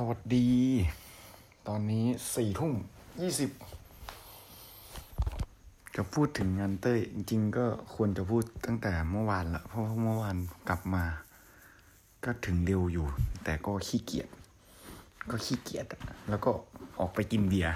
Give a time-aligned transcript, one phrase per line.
[0.00, 0.48] สวัสดี
[1.68, 2.72] ตอนนี้สี่ทุ่ม
[3.22, 3.50] ยี่สิบ
[5.96, 10.36] จะพูดถึงงานเต้จริงๆ ก็ควรจะพูดตั้งแต่เมื่อวานละเพราะว่าเมื่อวาน
[10.68, 11.04] กลับมา
[12.24, 13.06] ก็ถึงเร็วอยู่
[13.44, 14.28] แต่ก็ขี้เกียจ
[15.30, 15.86] ก็ขี้เกียจ
[16.28, 16.50] แล้วก็
[17.00, 17.74] ออกไปกินเบียร์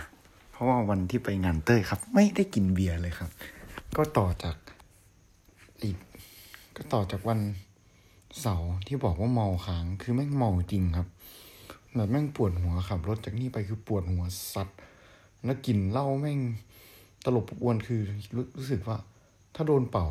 [0.52, 3.30] เพราะว่าวันที่ไปงานเต้ครับ ไม่ได้กินเบียร์เลยครับ
[3.96, 4.56] ก็ต่อจาก
[5.82, 5.96] อีก
[6.76, 7.40] ก็ต่อจากวัน
[8.40, 11.08] เสาร์ที่บอกว่าเมาค้างคือแม่งเมาจริงครับ
[11.94, 14.24] แบบแม่งปวดหัวขับรถจากนี่ไปคือปวดหัว
[14.54, 14.78] สัตว์
[15.44, 16.40] แล้วกลิ่นเหล้าแม่ง
[17.24, 18.00] ตลบอบอวนคือ
[18.34, 18.96] รู้รู้สึกว่า
[19.54, 20.06] ถ้าโดนเป่า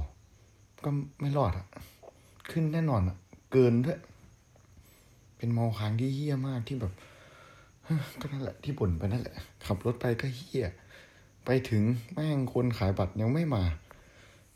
[0.84, 0.89] ก็
[1.20, 1.66] ไม่รอดอะ
[2.52, 3.17] ขึ้นแน่นอนอะ
[3.52, 4.00] เกินด้วย
[5.38, 6.94] เป็นเมาค้างที่เฮี้ยมากที่แบบ
[8.20, 10.66] ก็นั่นแหละที่บ่นไปนั่นแหละ ขับรถไปก็เฮี้ย
[11.45, 11.84] ไปถึง
[12.14, 13.64] แม่งคนขายบัตรยังไม่มา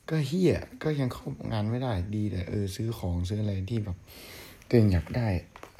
[0.09, 3.97] ก็เฮี้ยก็ยังเข้างานไม่ได้ดีแต่เออซื้อของซื้ออะไรที่แบบ
[4.67, 5.27] ตัวเองอยากได้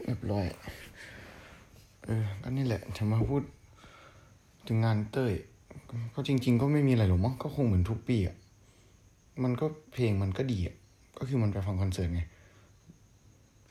[0.04, 0.46] เรียบร้อย
[2.06, 3.42] เออก็นี่แหละจะมาพูด
[4.68, 5.34] ถึงงานเต้ย
[6.14, 8.36] ก็จริง ๆ ก็ไม่มีอะไรหรอกมั้งก็คงเหมือนทุกปีอะ
[9.44, 10.76] มันก็เพลงมันก็ดีอะ
[11.18, 12.22] ก็คือมันไปฟังคอนเสิร์ตไง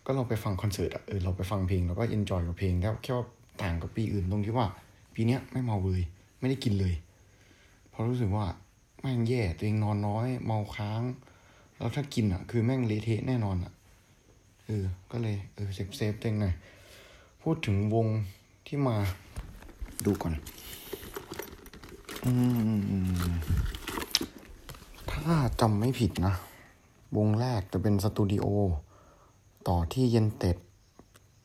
[0.07, 3.27] ก็เราไปฟังคอนเสิร์ตอะเออเราไปฟังเพลงเราก็เอนจอยกับเพลงแล้วแค่ว่า
[3.63, 4.67] ต่างกับปีอื่นตรงที่ว่า
[5.15, 6.03] ปีเนี้ยไม่เมาเลย
[6.41, 6.95] ไม่ได้กินเลย
[7.91, 8.47] เพราะรู้สึกว่า
[9.01, 11.03] แม่งแย่ตัวเองนอนน้อย เมาค้าง
[11.77, 13.73] แล้วถ้ากินอะ คือแม่งเละเทะแน่นอนอะ
[14.65, 16.55] เออก็เลยเออ save save ตัวเองหน่อย
[17.47, 18.09] พูดถึงวง
[18.67, 18.97] ที่มา
[20.05, 20.35] ดูก่อน
[22.25, 22.33] อื
[23.29, 23.33] ม
[25.11, 26.35] ถ้าจำไม่ผิดนะ
[27.17, 28.47] วงแรกจะเป็น Stoondio
[29.69, 30.57] ต่อที่ Yented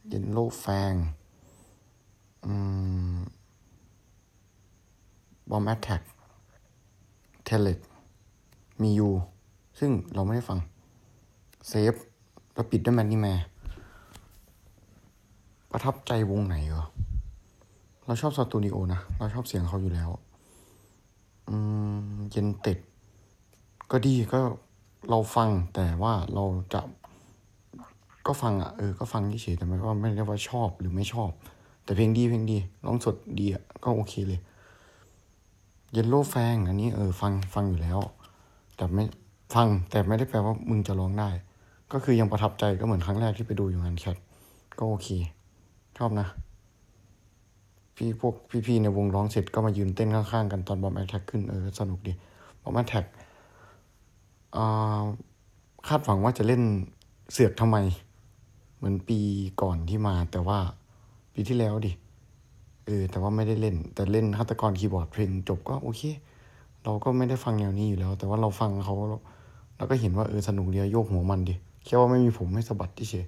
[0.09, 0.93] เย็นโลแฟง
[2.45, 2.53] อื
[3.13, 3.17] ม
[5.49, 6.01] บอมแอตแทก
[7.45, 7.79] เทเลต
[8.81, 9.09] มียู
[9.79, 10.59] ซึ่งเราไม่ได้ฟัง
[11.67, 11.93] เซฟ
[12.53, 13.43] แล้วปิดด้วยแมนนี่แมร์
[15.79, 16.85] ประทับใจวงไหนเหรอ
[18.05, 20.09] เราชอบสตูดิโอนะ เราชอบเสียงเขาอยู่แล้ว
[21.49, 21.55] อื
[22.07, 22.77] ม เย็นเต็ด
[23.91, 24.39] ก็ดีก็
[25.09, 26.43] เราฟังแต่ว่าเรา
[26.73, 26.81] จะ
[28.27, 31.31] ก็ฟังอะเออก็ฟังเฉยแต่ไม่ว่าไม่ได้ว่าชอบหรือไม่ชอบ
[31.83, 34.39] แต่เพลงดีเพลงดีร้องสดดีอะก็โอเคเลย
[35.93, 37.99] เยนโลแฟงอันนี้เออฟังฟังอยู่แล้ว
[38.75, 39.03] แต่ไม่
[39.55, 41.29] ฟังแต่ไม่ได้แปลว่ามึงจะร้องได้
[41.91, 44.17] ก็คือยังประทับใจก็เหมือนครั้งแรกที่ไปดูอยู่งานแคท
[44.81, 45.09] ก็โอเค
[45.97, 46.27] ชอบนะ
[47.95, 48.33] พี่พวก
[48.67, 52.13] พี่ๆในวงร้องเสร็จก็มายืนเต้นข้างๆกันตอนบอมแอทแทกขึ้นเออสนุกดี
[52.61, 53.05] บอมแอทแทก
[55.87, 56.61] คาดหวังว่าจะเล่น
[57.31, 57.77] เสือกทำไม
[58.77, 59.19] เหมือนปี
[59.61, 60.59] ก่อนที่มา แต่ว่า
[61.33, 61.91] ปีที่แล้วดิ
[62.85, 66.01] เออแต่ว่าไม่ได้เล่น แต่เล่นฆาตกรคีย์บอร์ดเพลงจบก็โอเค
[66.83, 68.93] เราก็ไม่ได้ฟังแนวนี้อยู่แล้ว แต่ว่าเราฟังเขา
[69.77, 71.53] เราก็เห็นว่าเออสนุกดีโยกหัวมันดี
[71.85, 73.25] แค่ว่าไม่มีผมไม่สะบัดที่เฉย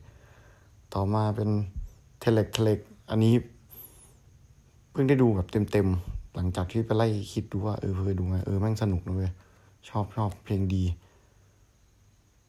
[0.94, 1.50] ต่อมาเป็น
[2.20, 3.34] เทเล็กเทเล็กอันนี้
[4.92, 9.32] เพิ่งได้ดูแบบเต็มๆ หลังจากที่ไปไล่คิดดูว่า เออเคยดูไง เออ แม่งสนุกนะเว้ย
[9.90, 10.84] ชอบชอบเพลงดี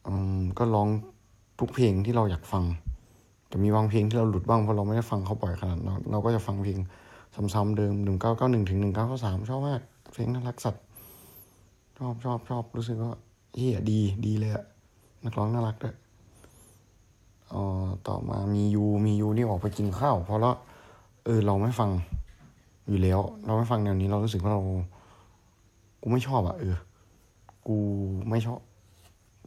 [0.07, 0.89] อืมก็ร้อง
[1.59, 2.63] ทุกเพลงที่เราอยากฟัง
[3.47, 6.79] แต่มีบางเพลงที่เราหลุดบ้างเพราะเราไม่ได้ฟังเขาบ่อยขนาดนั้นเราก็จะฟังเพลง
[7.53, 10.83] ซ้ำๆเดิมหนึ่งเก้าเก้าหนึ่งถึงหนึ่งเก้าเก้าสามชอบมาก เพลงน่ารักสัตว์
[11.97, 13.13] ชอบชอบชอบรู้สึกว่า
[13.55, 14.65] เฮียดีดีเลยอะ
[15.23, 15.95] นักร้องน่ารักด้วย
[17.53, 17.63] อ๋อ
[18.07, 20.55] ต่อมามียูมียูนี่ออกไปกินข้าว เพราะแล้ว
[21.25, 21.89] เออเราไม่ฟัง
[22.87, 24.61] อยู่แล้ว เราไม่ฟังแนวนี้เรารู้สึกว่าเรา
[26.01, 26.75] กูไม่ชอบอะเออ
[27.67, 27.77] กู
[28.29, 28.59] ไม่ชอบ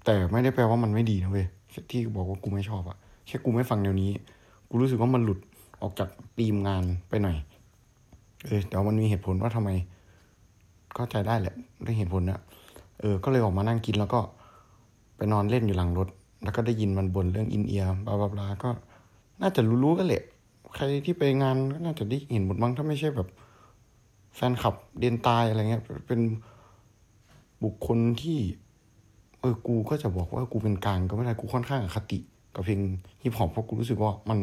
[0.05, 1.47] แต่ไม่ได้แปลว่ามันไม่ดีนะเว้ย
[1.91, 4.11] ที่บอกว่ากูไม่ชอบอะแค่กูไม่ฟังแนวนี้
[4.69, 5.39] กูรู้สึกว่ามันหลุด
[5.83, 7.37] ออกจากธีมงานไปหน่อย
[8.47, 9.71] เออแต่มันมีเหตุผลว่าทำไม
[10.97, 11.55] ก็ใจได้แหละ
[11.85, 12.41] ได้เหตุผลนะ
[13.01, 14.21] เออ ก็เลยออกมานั่งกินแล้วก็
[15.17, 16.09] ไปนอนเล่นอยู่หลังรถ
[16.45, 18.71] แล้วก็ได้ยินมันบ่นเรื่อง in-ear blah blah blah ก็
[19.41, 20.23] น่าจะรู้ๆกันแหละ
[20.75, 23.29] ใครที่ไปงานก็น่าจะได้เห็นหมดมั้งถ้าไม่ใช่แบบ
[24.35, 26.21] แฟนคลับเดนตายอะไรเงี้ย เป็น
[27.65, 28.39] บุคคลที่
[29.41, 32.19] เออกูก็จะบอกว่ากูเป็นกลางก็ไม่ได้กูค่อนข้างอคติ
[32.55, 32.81] กับเพลง
[33.23, 34.39] ฮิปฮอปเพราะกูรู้สึกว่ามัน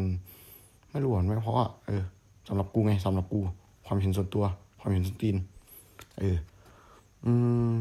[0.90, 2.02] ไม่รู้ว่าไม่เพราะอะเออ
[2.48, 3.40] สำหรับกูไงสำหรับกู
[3.86, 4.44] ความเห็นส่วนตัว
[4.80, 5.36] ความเห็นส่วนตีน
[6.18, 6.36] เออ
[7.24, 7.32] อื
[7.70, 7.72] ม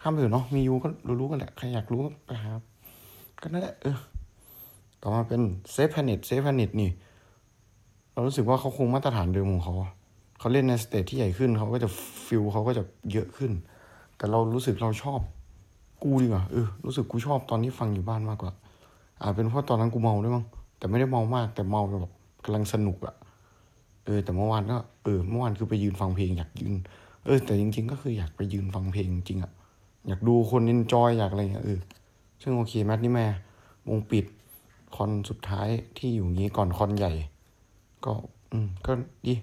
[0.00, 0.88] ข้ามไปเถอะเนาะ MEYOU ก็
[1.20, 2.50] รู้ๆกันแหละใครอยากรู้ก็ไปหา
[3.42, 3.96] ก็นั่นแหละเออ
[5.02, 5.40] ต่อมาเป็น
[5.72, 6.90] Safeplanet Safeplanet นี่
[8.12, 9.74] เรารู้สึกว่าเขาคงมาตรฐานเดิมของเขา
[10.38, 11.88] เขาเล่นใน stage ที่ใหญ่ขึ้นเขาก็จะ
[12.26, 13.52] feel เขาก็จะเยอะขึ้น
[14.16, 15.20] แต่เรารู้สึกเราชอบ
[16.04, 18.52] กูดีกว่าเออรู้สึกกูชอบตอนที่ฟังอยู่บ้านมากกว่า
[19.22, 20.44] อาจเป็นเพราะตอนนั้นกูเมาด้วยมั้ง
[20.78, 22.12] แต่ไม่ได้เมามาก แต่เมาแบบ
[22.44, 23.14] กำลังสนุกอะ
[24.04, 26.74] เออ แต่เมื่อวานก็เออเมื่อวานคือไปยืนฟังเพลงอยากยืน
[27.24, 29.52] เออ แต่จริง ๆ ก็คืออยากไปยืนฟังเพลงจริงอะ
[30.08, 31.78] อยากดูคนเอนจอยอยากอะไรเงี้ยเออ
[32.42, 33.26] ซึ่งโอเคแมทนี่แม่
[33.88, 34.24] วงปิด
[34.96, 35.68] คอนสุดท้าย
[35.98, 37.12] ที่อยู่งี้ก่อนคอนใหญ่
[38.04, 38.12] ก็
[38.52, 38.92] อืม ก็
[39.26, 39.34] ดี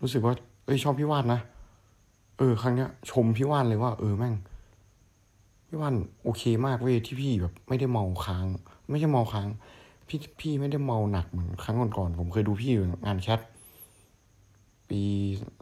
[0.00, 0.34] รู้สึกว่า
[0.64, 1.40] เอ้ยชอบพี่วานนะ
[2.38, 4.34] เออ ครั้งเนี้ย ชมพี่วานเลยว่า เออแม่ง
[5.66, 8.46] พี่วานโอเคมากเว้ยที่พี่แบบ ไม่ได้เมาค้าง
[8.90, 9.48] ไม่ใช่เมาค้าง
[10.08, 13.40] พี่พี่ไม่ได้เมาหนักเหมือนครั้งก่อนๆผมเคยดูพี่อยู่งาน Cat
[14.90, 15.00] ปี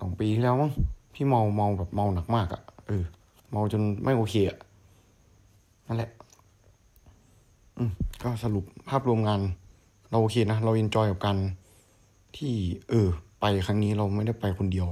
[0.00, 0.72] สองปีที่แล้วมั้ง
[1.14, 3.04] พี่เมาเมาแบบเมาหนักมากอะ่ะเออ
[3.50, 4.58] เมาจนไม่โอเคอะ่ะ
[5.86, 6.10] นั่นแหละ
[8.22, 9.40] ก็สรุปภาพรวมงาน
[10.10, 11.36] เราโอเคนะ เรา enjoy กับการ
[12.36, 12.52] ที่
[12.88, 13.08] เออ
[13.40, 14.88] ไปครั้งนี้เราไม่ได้ไปคนเดียว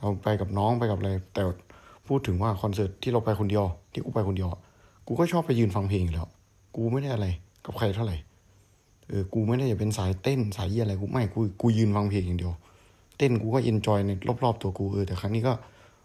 [0.00, 1.42] เราไปกับน้องไปกับอะไร แต่
[2.06, 4.48] พูดถึงว่าคอนเสิร์ตที่เราไปคนเดียว ที่กูไปคนเดียว
[5.06, 6.28] กูก็ชอบไปยืนฟังเพลงอยู่แล้ว
[6.76, 7.26] กูไม่ได้อะไร
[7.64, 8.16] กับใครเท่าไหร่
[9.08, 12.52] เออ กูไม่ได้จะเป็นสายเต้นสายเยี่ยอะไรกูไม่ กู กูยืนฟังเพลงอย่างเดียว
[13.18, 14.10] เต้นกูก็เอนจอยใน
[14.44, 15.52] รอบๆตัวกูเออ แต่ครั้งนี้ก็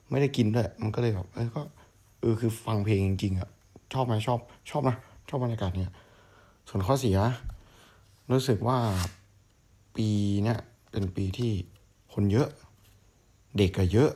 [0.10, 1.62] ไม่ได้กินด้วย มันก็เลยแบบเออ ก็
[2.22, 3.50] เออ คือฟังเพลงจริงๆอะ
[3.94, 4.40] ชอบไหมชอบ
[4.70, 4.96] ชอบนะ
[5.30, 5.92] ชอบบรรยากาศเนี่ย
[6.70, 7.18] ส่วนข้อเสีย
[8.32, 8.78] รู้สึกว่า
[9.96, 10.08] ปี
[10.44, 10.60] เนี้ย
[10.92, 11.52] เป็นปีที่
[12.14, 12.50] คนเยอะ
[13.58, 14.12] เด็กก็เยอะ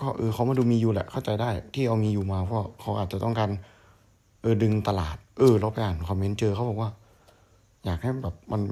[0.00, 3.50] ก็เออเขามาดู MEYOU แหละเข้าใจได้ ที่เอา MEYOU มาเพราะเขาอาจจะต้องการ
[4.42, 6.90] เออดึงตลาด เออเราไปอ่านคอมเมนต์เจอเขาบอกว่า
[7.84, 8.62] อยากให้แบบมัน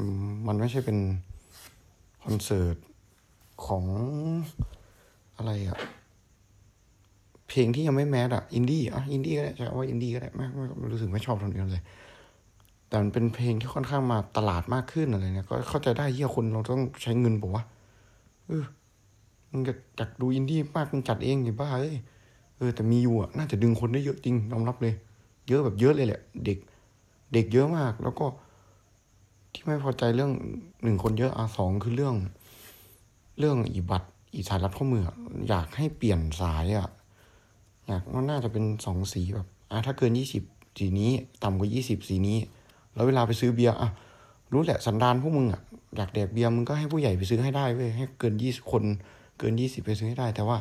[0.47, 0.99] มันไม่ใช่เป็น
[2.25, 2.77] คอนเสิร์ต
[3.67, 3.85] ของ
[5.37, 5.79] อะไรอะ
[7.49, 10.45] เพลงที่ยังไม่ mass อะอินดี้อะอินดี้ก็ได้ใช้ว่าอินดี้ก็ได้ไม่
[10.79, 11.83] ไม่รู้สึกไม่ชอบทำนี้เลย
[12.91, 17.65] แต่มันเป็นเพลงที่ค่อนข้างมาตลาดมากขึ้นอะไรเนี่ยก็เข้าใจได้เหี้ยคนเราต้องใช้เงินบอกว่า
[18.47, 18.65] เออ
[19.51, 21.97] มึงจะจัดดูอินดี้มากมึงจัดเองอย่าบ้าเอ้ย
[22.57, 24.95] เออแต่ MEYOU อะน่าจะดึงคนได้เยอะจริงยอมรับเลย
[25.49, 26.59] เยอะแบบเยอะเลยแหละ เด็ก
[27.33, 28.27] เด็กเยอะมาก แล้วก็
[29.53, 30.33] ที่ไม่พอใจเรื่อง
[30.83, 32.15] หนึ่งคนเยอะอะสองคือเรื่อง
[33.39, 35.05] เรื่องอีบัตรอีสายรัดข้อมือ
[35.49, 36.89] อยากให้เปลี่ยนสายอะ
[37.87, 40.43] อยากมันน่าจะเป็นสองสีแบบอะถ้าเกินยี่สิบ
[40.79, 42.39] สีนี้ ต่ำกว่ายี่สิบสีนี้
[43.01, 43.91] แล้วเวลาไปซื้อเบียร์อะ
[44.53, 45.61] รู้แหละสันดานพวกมึงอะ
[45.97, 48.83] อยากแดกเบียร์มึงก็ให้ผู้ใหญ่ไปซื้อให้ได้เว้ยให้เกินยี่สิบคน
[49.39, 50.59] เกินยี่สิบไปซื้อให้ได้ แต่ว่า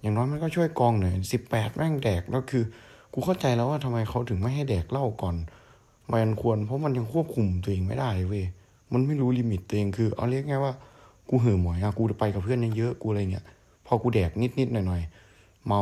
[0.00, 2.64] อย่างน้อยมันก็ช่วยกองหน่อยสิบแปดแม่งแดกแล้วคือ
[3.12, 5.36] กูเข้าใจแล้วว่าทำไมเขาถึงไม่ให้แดกเหล้าก่อน
[6.12, 8.44] มันควร เพราะมันยังควบคุมตัวเองไม่ได้เว้ย
[8.92, 10.72] มันไม่รู้ลิมิตตัวเองคือ เอาเรียกง่ายว่า
[11.28, 13.44] กูเห่อหมอยอะกูจะไปกับเพื่อนเยอะๆกูอะไรเงี้ย
[13.86, 15.02] พอกูแดกนิดนิดหน่อยหน่อย
[15.66, 15.80] เมา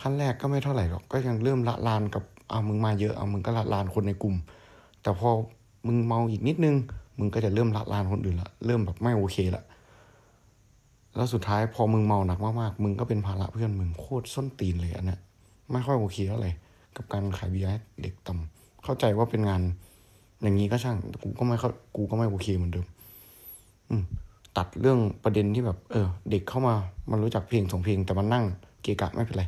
[0.00, 4.34] ขั้นแรกก็ไม่เท่าไหร่หรอกก็ยังเริ่มละลานกับเอามึงมาเยอะเอามึงก็ละลานคนในกลุ่ม
[5.04, 5.30] แต่พอ
[5.86, 6.76] มึงเมาอีกนิดนึง
[7.18, 9.64] มึงก็จะเริ่มละลานคนอื่นละ เริ่มแบบไม่โอเคละ
[11.16, 15.20] แล้วสุดท้ายพอมึงเมาหนักมากๆ มึงก็เป็นภาระเพื่อนมึงโคตรส้นตีนเลยอันเนี้ย
[15.72, 16.50] ไม่ค่อยโอเคเท่าไหร่
[16.96, 19.62] กับการขายเบียร์ให้เด็กต่ำเข้าใจว่าเป็นงาน
[20.42, 22.86] อย่างนี้ก็ช่างแต่กูก็ไม่เข้ากูก็ไม่โอเคเหมือนเดิม
[23.90, 24.04] อืม
[24.56, 26.74] ตัดเรื่องประเด็นที่แบบ เออ เด็กเข้ามา
[27.10, 28.44] มันรู้จักเพลงสองเพลงแต่มันนั่ง
[28.82, 29.44] เกะกะไม่เป็นไร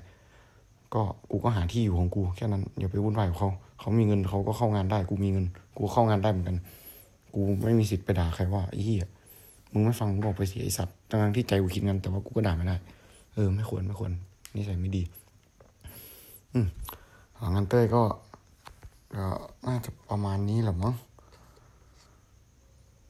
[0.96, 3.50] ก็กูก็หาที่อยู่ของกูแค่นั้นอย่าไปวุ่นวายกับเขา
[3.80, 5.46] เขามีเงินเขาก็เข้างานได้ กูมีเงิน
[5.76, 6.56] กูเข้างานได้เหมือนกัน
[7.34, 9.08] กูไม่มีสิทธิ์ไปด่าใครว่าไอ้เหี้ย
[9.72, 12.76] มึงไม่ฟังกูบอกไปเสียไอ้สัตว์ทั้งที่ใจกูคิดงั้นแต่ว่ากูก็ด่าไม่ได้
[13.34, 14.12] เออไม่ควรไม่ควร
[14.56, 15.02] นิสัยไม่ดี
[16.52, 16.66] อืม
[17.38, 18.02] หลังงานเต้ยก็
[19.14, 19.26] ก็
[19.66, 20.94] น่าจะประมาณนี้แหละมั้ง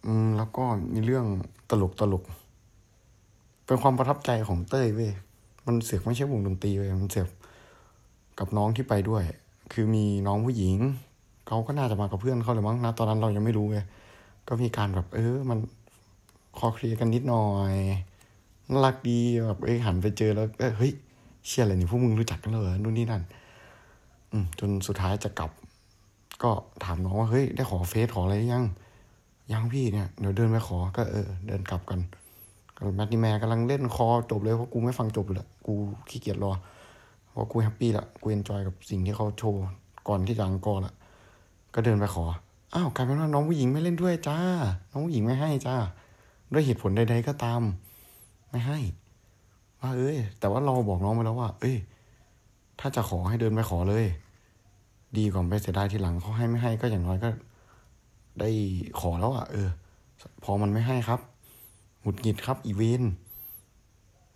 [0.06, 1.26] อืมแล้วก็มีเรื่อง
[1.70, 2.24] ตลกตลก
[3.66, 5.12] เป็นความประทับใจของเต้ยเว้ย
[5.66, 7.28] มันเสือกไม่ใช่วงดนตรีเว้ยมันเสือก
[8.38, 9.22] กับน้องที่ไปด้วย
[9.72, 10.76] คือมีน้องผู้หญิง
[11.46, 13.78] เขาก็น่าจะมากับเพื่อนเขาเลยมั้งนะตอนนั้นเรายังไม่รู้ไง
[14.48, 15.58] ก็มีการแบบ เออ มัน
[16.58, 17.74] คอเคลียร์กันนิดหน่อย
[18.70, 20.46] น่ารักดีแบบเอ้ยหันไปเจอแล้ว
[20.78, 20.93] เฮ้ย
[21.46, 23.22] เชื่ออะไรนี่พวกมึงรู้จักกันเลยนู่นนี่นั่น
[24.32, 25.50] อืมจนสุดท้ายจะกลับ
[26.43, 26.50] ก็
[26.84, 28.64] ถามน้องว่าเฮ้ยได้ขอเฟซขออะไรยัง
[29.52, 32.00] ยังพี่เนี่ยเดี๋ยวเดินไปขอก็เออ เดินกลับกัน
[32.76, 35.74] ก็ Matnimare กำลังเล่น encore จบเลยเพราะกูไม่ฟังจบเลยกู
[36.08, 36.52] ขี้เกียจรอ
[37.36, 39.60] เพราะกู happy ละกู enjoy กับสิ่งที่เขาโชว์
[40.08, 40.94] ก่อนที่จะ encore ละ
[41.74, 42.24] ก็เดินไปขอ
[42.74, 44.38] อ้าวกลายเป็นว่าน้องผู้หญิงไม่เล่นด้วยจ้า
[44.90, 45.76] น้องผู้หญิงไม่ให้จ้า
[46.52, 47.62] ด้วยเหตุผลใด ๆ ก็ตาม
[48.50, 48.78] ไม่ให้
[49.81, 51.76] ว่าเอ้ย แต่ว่าเราบอกน้องไปแล้วว่า เอ้ย
[52.81, 54.05] ถ้าจะขอให้เดินไปขอเลย
[55.16, 57.28] ดีกว่าไปเสียดายทีหลังเขาให้ไม่ให้ก็อย่างน้อยก็
[58.40, 58.50] ได้
[59.00, 59.69] ขอแล้วอะ เออ
[60.44, 61.20] พอมันไม่ให้ครับ
[62.02, 63.02] หงุดหงิดครับ อีเวน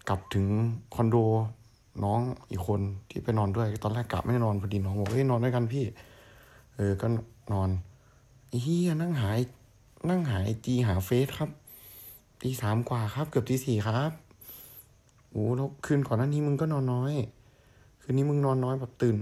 [0.08, 0.46] กลับถึง
[0.94, 1.16] คอนโด
[2.04, 2.20] น้อง
[2.50, 2.80] อีกคน
[3.10, 5.84] ที่ไปนอนด้วย ตอนแรกกลับไม่ได้นอนพอดีน้องบอกเฮ้ยนอนด้วยกันพี่
[6.76, 7.06] เออก็
[7.52, 7.70] นอน
[8.62, 9.38] เฮียนั่งหาย
[10.08, 11.50] นั่งหายจีหาเฟซครับ
[12.40, 14.12] ตีสามกว่าครับ เกือบตีสี่ครับ
[15.30, 17.12] โอ้แล้วคืนก่อนหน้านี้มึงก็นอนน้อย
[18.00, 19.16] คืนนี้มึงนอนน้อยแบบตื่น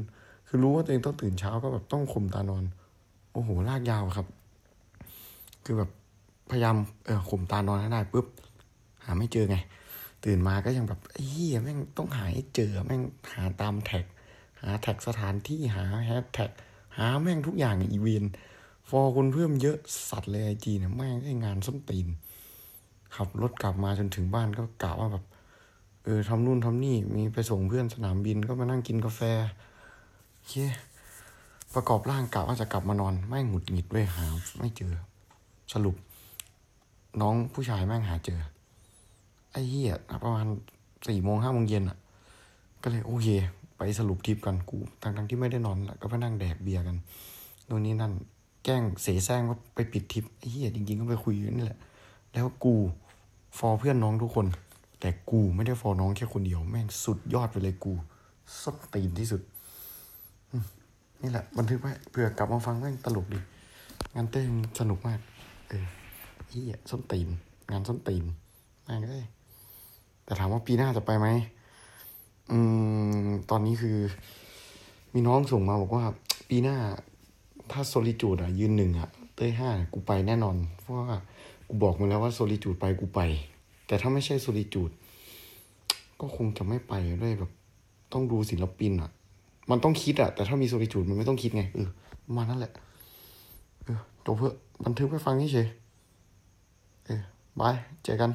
[0.47, 2.65] คือรู้ว่าตัวเองต้องตื่นเช้าก็แบบต้องข่มตานอน
[3.33, 4.27] โอ้โหลากยาวครับ
[5.65, 5.91] คือแบบ
[6.51, 8.27] พยายามเออข่มตานอนให้ได้ปุ๊บ
[9.05, 9.57] หาไม่เจอไง
[10.29, 14.05] ตื่นมาก็ยังแบบเหี้ยแม่งต้องหาให้เจอแม่งหาตาม tag
[14.61, 16.51] หา tag สถานที่หาแฮชแท็ก
[16.97, 18.25] หาแม่งทุกอย่าง even
[18.89, 19.79] follow คนเพิ่มเยอะ
[20.11, 22.07] สัตว์เลยไอจีเนี่ยแม่งไอ้งานส้นตีน
[23.15, 25.25] ขับรถกลับมาจนถึงบ้านก็กะว่าแบบ
[26.05, 29.21] เออทำนู่นทำนี่มีไปส่งเพื่อนสนามบินก็มานั่งกินกาแฟ
[30.35, 30.55] โอเค
[31.75, 34.25] ประกอบร่างกะว่าจะกลับมานอนไม่งหงุดหงิดเว้ยหา
[34.59, 34.93] ไม่เจอ
[35.73, 35.97] สรุป
[37.21, 38.41] น้องผู้ชายแม่งหาเจอ
[39.53, 39.93] ไอ้เหี้ย
[40.25, 40.47] ประมาณ
[41.09, 41.99] สี่โมงห้าโมงเย็นอะ
[42.83, 43.29] ก็เลยโอเค
[43.77, 46.97] ไปสรุปทริปกันกูทั้งทั้งที่ไม่ได้นอนแล้วก็ไปนั่งแดกเบียร์กัน
[47.67, 48.13] โน่นนี่นั่น
[48.65, 51.79] แกล้งเสแสร้งว่าไปปิดทริปไอ้เหี้ยจริงๆก็ไปคุยกันนี่แหละ
[52.33, 52.75] แล้วกู
[53.59, 54.47] ฟอเพื่อนน้องทุกคน
[55.01, 57.93] แต่กูไม่ได้ฟอน้องแค่คนเดียวแม่งสุดยอดไปเลยกู
[58.63, 59.43] ส้นตีนที่สุด
[61.23, 63.39] นี่แหละ บันทึกไว้เผื่อกลับมาฟังแม่งตลกดี
[64.15, 65.21] งานเต้นสนุกมาก
[65.69, 65.87] เออ
[66.49, 67.29] เฮียส้นตีน
[67.71, 68.25] งานส้นตีน
[68.85, 69.25] แม่งเอ้ย
[70.29, 71.27] แต่ถามว่าปีหน้าจะไปไหม
[72.51, 72.59] อื
[73.25, 73.97] มตอนนี้คือ
[75.15, 76.05] มีน้องส่งมาบอกว่า
[76.49, 76.77] ปีหน้า
[77.71, 81.19] ถ้า Solitude อะยืนหนึ่งอะเต้ยห้ากูไปแน่นอน เพราะว่า
[81.69, 83.21] กูบอกมาแล้วว่า Solitude ไปกูไป
[83.87, 84.91] แต่ถ้าไม่ใช่ Solitude
[86.21, 87.51] ก็คงจะไม่ไปด้วยแบบ
[88.13, 89.11] ต้องดูศิลปินอะ
[89.71, 91.89] มันต้องคิดอะแต่ถ้ามี Solitude มันไม่ต้องคิดไงเออ
[92.37, 92.73] มานั้นแหละ
[93.85, 94.53] เออจบเพื่อ
[94.85, 95.69] บันทึกไปฟังนี่เฉย
[97.07, 97.21] เออ
[97.61, 98.31] บายเจอกัน